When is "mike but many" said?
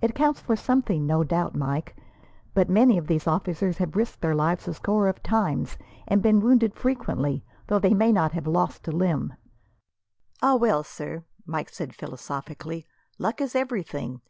1.56-2.96